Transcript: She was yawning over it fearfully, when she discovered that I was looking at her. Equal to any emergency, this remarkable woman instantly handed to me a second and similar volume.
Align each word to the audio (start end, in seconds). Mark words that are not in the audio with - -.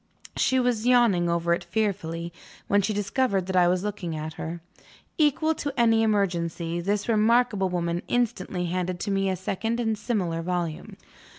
She 0.35 0.59
was 0.59 0.87
yawning 0.87 1.29
over 1.29 1.53
it 1.53 1.63
fearfully, 1.63 2.33
when 2.67 2.81
she 2.81 2.91
discovered 2.91 3.45
that 3.45 3.55
I 3.55 3.67
was 3.67 3.83
looking 3.83 4.15
at 4.15 4.33
her. 4.33 4.59
Equal 5.19 5.53
to 5.53 5.71
any 5.79 6.01
emergency, 6.01 6.81
this 6.81 7.07
remarkable 7.07 7.69
woman 7.69 8.01
instantly 8.07 8.65
handed 8.65 8.99
to 9.01 9.11
me 9.11 9.29
a 9.29 9.35
second 9.35 9.79
and 9.79 9.95
similar 9.95 10.41
volume. 10.41 10.97